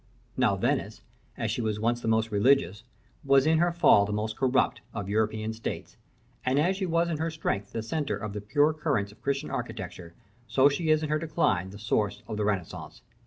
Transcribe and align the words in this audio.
Now 0.35 0.55
Venice, 0.55 1.03
as 1.37 1.51
she 1.51 1.61
was 1.61 1.79
once 1.79 2.01
the 2.01 2.07
most 2.07 2.31
religious, 2.31 2.83
was 3.23 3.45
in 3.45 3.59
her 3.59 3.71
fall 3.71 4.03
the 4.03 4.11
most 4.11 4.35
corrupt, 4.35 4.81
of 4.95 5.07
European 5.07 5.53
states; 5.53 5.95
and 6.43 6.57
as 6.57 6.75
she 6.75 6.87
was 6.87 7.07
in 7.07 7.19
her 7.19 7.29
strength 7.29 7.71
the 7.71 7.83
centre 7.83 8.17
of 8.17 8.33
the 8.33 8.41
pure 8.41 8.73
currents 8.73 9.11
of 9.11 9.21
Christian 9.21 9.51
architecture, 9.51 10.15
so 10.47 10.69
she 10.69 10.89
is 10.89 11.03
in 11.03 11.09
her 11.09 11.19
decline 11.19 11.69
the 11.69 11.77
source 11.77 12.23
of 12.27 12.35
the 12.37 12.45
Renaissance. 12.45 13.03